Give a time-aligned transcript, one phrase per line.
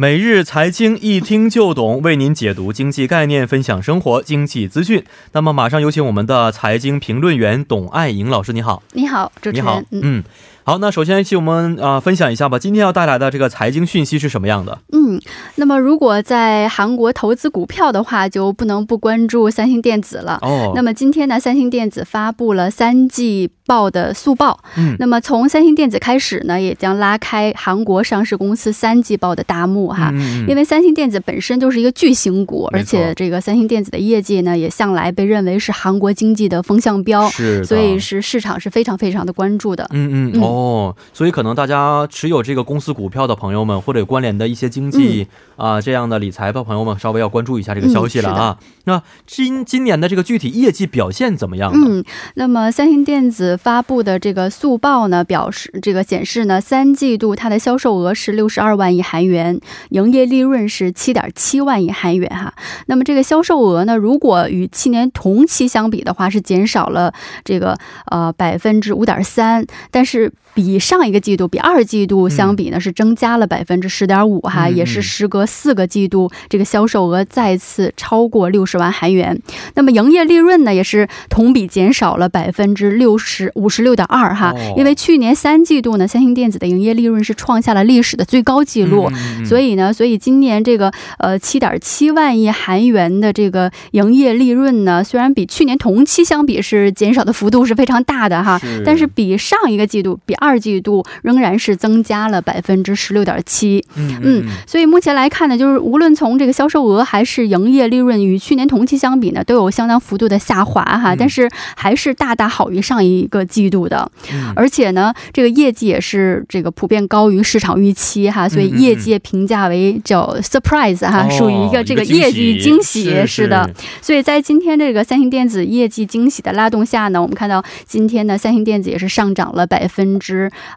[0.00, 5.04] 每日财经一听就懂，为您解读经济概念，分享生活经济资讯。
[5.32, 8.80] 那么，马上有请我们的财经评论员董爱颖老师，你好。
[8.92, 9.56] 你好，主持人。
[9.56, 10.22] 你好，嗯。
[10.68, 12.58] 好，那首先请我们啊分享一下吧。
[12.58, 14.78] 今天要带来的这个财经讯息是什么样的？
[14.92, 15.18] 嗯，
[15.54, 20.38] 那么如果在韩国投资股票的话，就不能不关注三星电子了。
[20.42, 24.60] 哦，那么今天呢，三星电子发布了三季报的速报。
[24.76, 30.10] 嗯，那么从三星电子开始呢，也将拉开韩国上市公司三季报的大幕哈。
[30.12, 37.26] 嗯，因为三星电子本身就是一个巨型股，而且这个三星电子的业绩呢，也向来被认为是韩国经济的风向标。
[37.30, 39.88] 是，所以是市场是非常非常的关注的。
[39.94, 40.57] 嗯嗯哦。
[40.58, 48.58] 哦，所以可能大家持有这个公司股票的朋友们，或者有关联的一些经济啊这样的理财的朋友们，稍微要关注一下这个消息了啊。
[48.84, 51.70] 那今今年的这个具体业绩表现怎么样？
[51.72, 52.02] 嗯，
[52.34, 62.52] 那么三星电子发布的这个速报呢，表示这个显示呢，三季度它的销售额是六十二万亿韩元，营业利润是七点七万亿韩元哈。
[62.86, 67.12] 那么这个销售额呢，如果与去年同期相比的话，是减少了
[67.44, 70.32] 这个呃百分之五点三，但是。
[70.54, 79.40] 比上一个季度，比二季度相比呢，是增加了百分之十点五哈，也是时隔四个季度，这个销售额再次超过六十万韩元。
[79.74, 89.08] 那么营业利润呢，也是同比减少了百分之六十五十六点二哈，因为去年三季度呢，三星电子的营业利润是创下了历史的最高纪录，
[89.46, 100.58] 所以呢，所以今年这个呃七点七万亿韩元的这个营业利润呢，虽然比去年同期相比是减少的幅度是非常大的哈，但是比上一个季度比二。
[100.58, 114.10] 季度仍然是增加了百分之十六点七，嗯，所以目前来看呢，就是无论从这个销售额还是营业利润，与去年同期相比呢，都有相当幅度的下滑哈，但是还是大大好于上一个季度的，
[114.56, 123.70] 而且呢，这个业绩也是这个普遍高于市场预期哈，所以业绩评价为叫 surprise 哈，属于一个这个业绩惊喜，是的，
[124.02, 130.27] 所以在今天这个三星电子业绩惊喜的拉动下呢，我们看到今天呢，三星电子也是上涨了百分之。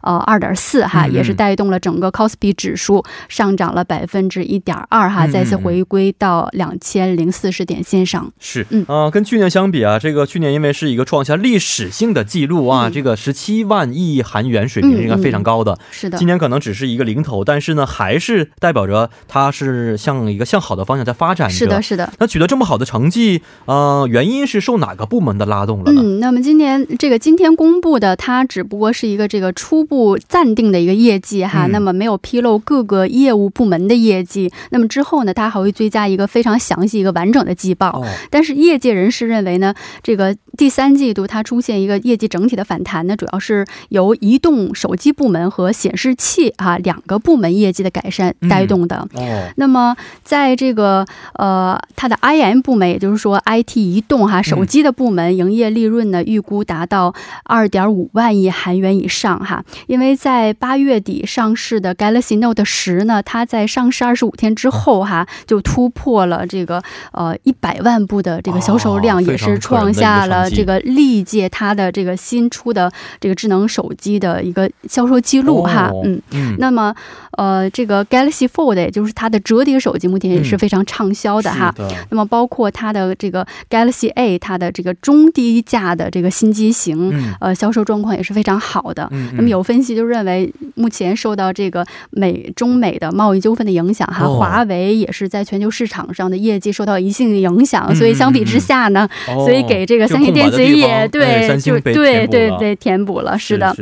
[0.01, 8.31] 呃，二点四哈，也是带动了整个 c o s p i 指数上涨了百分之一点二哈，再次回归到两千零四十点线上。
[8.39, 15.77] 是，嗯，呃，跟去年相比啊，这个去年因为是一个创下历史性的记录啊，这个十七万亿韩元水平应该非常高的。
[15.91, 21.49] 是的，今年可能只是一个零头，但是呢，还是代表着它是向一个向好的方向在发展。
[21.49, 22.11] 是的，是的。
[22.19, 26.01] 那取得这么好的成绩，呃，原因是受哪个部门的拉动了呢？
[26.01, 29.40] 嗯，那么今年这个今天公布的，它只不过是一个这个。
[29.53, 34.51] 初步暂定的一个业绩哈，那么没有披露各个业务部门的业绩。
[34.71, 38.03] 那么之后呢，它还会追加一个非常详细、一个完整的季报。
[38.29, 49.07] 但是业界人士认为呢，这个第三季度它出现一个业绩整体的反弹呢，主要是由移动手机部门和显示器啊两个部门业绩的改善带动的。
[49.13, 57.13] 哦，那么在这个呃它的 IM 部门，也就是说 IT 移动哈手机的部门营业利润呢，预估达到
[57.43, 59.39] 二点五万亿韩元以上。
[59.39, 66.81] 哈，因为在八月底上市的 Galaxy Note 十呢，它在上市二十五天之后哈，就突破了这个
[67.13, 75.91] 呃一百万部的这个销售量，也是创下了这个历届它的这个新出的这个智能手机的一个销售记录哈。
[76.03, 76.93] 嗯，那么
[77.37, 81.73] 呃，这个 Galaxy Fold 也就是它的折叠手机，目前也是非常畅销的哈。
[82.09, 89.09] 那么包括它的这个 Galaxy A，它的这个中低价的这个新机型，呃，销售状况也是非常好的。
[89.35, 103.75] 那么有分析就认为，目前受到这个美中美的贸易纠纷的影响，哈，华为也是在全球市场上的业绩受到一定影响，所以相比之下呢，所以给这个三星电子也对，就对对对填补了，是的。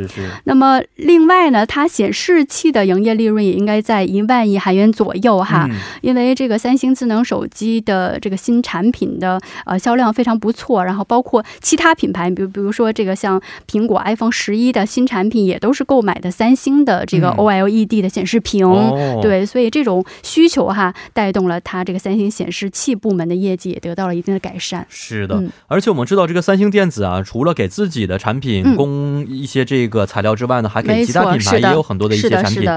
[0.44, 5.68] 那么另外呢，它显示器的营业利润也应该在一万亿韩元左右哈，
[6.00, 15.40] 因为这个三星智能手机的这个新产品的呃销量非常不错，然后包括其他品牌，比如比如说这个像苹果 iPhone 十一的新产品。
[15.40, 18.68] 也都是购买的三星的这个 OLED 的显示屏，
[19.22, 24.86] 对，所以这种需求哈，带动了它这个三星显示器部门的业绩也得到了一定的改善。
[24.90, 32.68] 是的，而且我们知道这个三星电子啊，除了给自己的产品供一些这个材料之外呢，还给其他品牌也有很多的一些产品。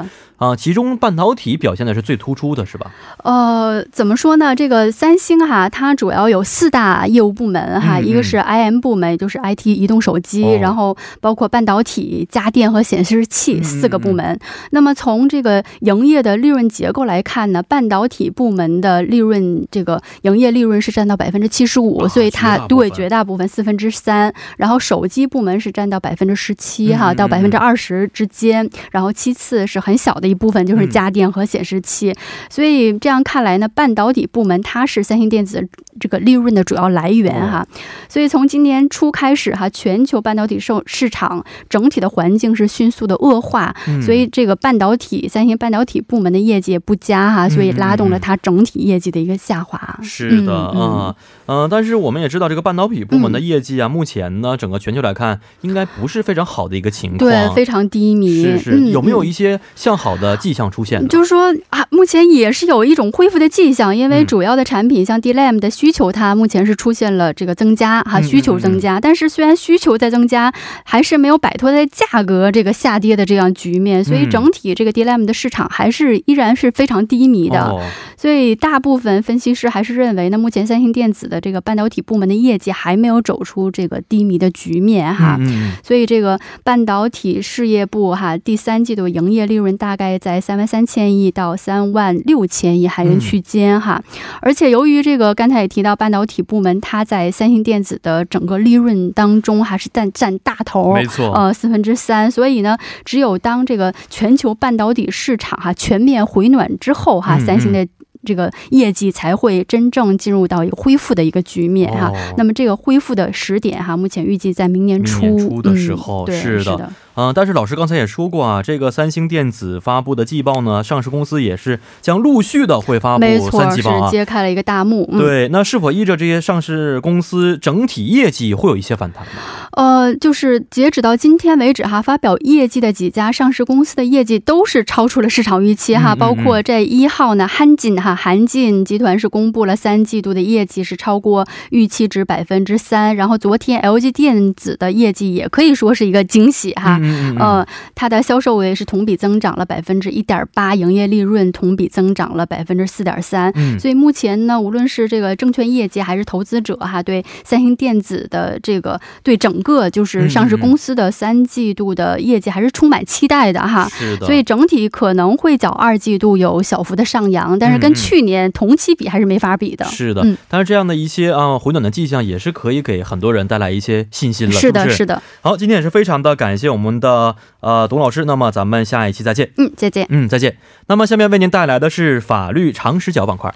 [0.44, 2.92] 啊，其中半导体表现的是最突出的，是吧？
[3.24, 4.54] 呃，怎么说呢？
[4.54, 14.38] 这个三星哈，它主要有四大业务部门哈，一个是 IM 部门，就是 IT 移动手机，然后包括半导体、家电和显示器四个部门。
[14.72, 24.34] 那么从这个营业的利润结构来看呢，半导体部门的利润这个营业利润是占到百分之七十五，所以它对绝大部分四分之三。
[24.58, 28.70] 然后手机部门是占到百分之十七哈，到百分之二十之间。
[28.92, 30.33] 然后其次是很小的。
[30.34, 32.10] 一部分就是家电和显示器。
[32.10, 32.16] 嗯、
[32.50, 37.60] 所以这样看来呢，半导体部门它是三星电子这个利润的主要来源哈。
[37.60, 37.68] 哦、
[38.10, 49.80] 所以从今年初开始哈，全球半导体受市场整体的环境是迅速的恶化，嗯、所以这个半导体三星半导体部门的业绩也不佳哈，所以拉动了它整体业绩的一个下滑。
[50.00, 51.16] 嗯、是的啊，
[51.48, 58.44] 嗯、呃，但是我们也知道这个半导体部门的业绩啊，目前呢，整个全球来看，应该不是非常好的一个情况，对，非常低迷。
[58.44, 61.08] 是是，有没有一些向好的迹象出现？
[61.08, 69.02] 就是说啊，目前也是有一种恢复的迹象，因为主要的产品像 D Lam 的需求，它目前是出现了这个增加哈，需求增加。
[69.02, 70.50] 但是虽然需求在增加，
[70.86, 77.78] 还是没有摆脱在价格这个下跌的这样局面，所以整体这个 D LAM 的市场还是依然是非常低迷的。
[78.24, 85.38] 哦、所以大部分分析师还是认为呢，目前三星电子的这个半导体部门的业绩还没有走出这个低迷的局面哈。
[85.40, 94.02] 嗯、所以这个半导体事业部哈第三季度营业利润大概在三万三千亿到三万六千亿韩元区间哈。
[94.14, 102.32] 嗯、而且由于这个刚才也提到半导体部门它在三星电子的整个利润当中还是占占大头，没错，呃四分之三。
[102.32, 107.86] 所以呢，只有当这个全球半导体市场哈全面回暖之后哈，嗯、三星的
[108.26, 112.08] 这个业绩才会真正进入到一个恢复的一个局面哈。
[112.08, 116.92] 哦、那么这个恢复的时点哈，目前预计在明年初，明年初的时候，嗯、对是的。
[117.16, 125.08] 嗯、呃，但是老师刚才也说过啊，这个三星电子发布的季报呢，上市公司也是将陆续的会发布三季报啊，是揭开了一个大幕。
[125.12, 129.32] 嗯、对，那是否依着这些上市公司整体业绩会有一些反弹呢？
[129.72, 147.68] 呃，就是截止到今天为止哈，发表业绩的几家上市公司的业绩都是超出了市场预期哈， 嗯嗯嗯包括这一号呢，韩进哈，韩进集团是公布了三季度的业绩是超过预期值百分之三，然后昨天 LG 电子的业绩也可以说是一个惊喜哈，嗯嗯嗯呃。
[147.96, 153.52] 它的销售额是同比增长了百分之一点八，营业利润同比增长了百分之四点三。
[153.56, 163.88] 嗯，所以目前呢，无论是这个证券业界还是投资者哈，对三星电子的这个对整个就是上市公司的三季度的业绩还是充满期待的哈。
[163.90, 164.26] 是的。
[164.26, 169.86] 所以整体可能会较二季度有小幅的上扬，但是跟去年同期比还是没法比的。
[169.86, 174.54] 是的，嗯，但是这样的一些啊回暖的迹象也是可以给很多人带来一些信心了。
[174.54, 175.22] 是的，是的。
[175.42, 179.52] 好，今天也是非常的感谢我们的呃董老师，那么咱们下一期再见。
[179.58, 180.08] 嗯，再见。
[180.10, 180.56] 嗯，再见。
[180.88, 183.54] 那么下面为您带来的是法律常识角板块。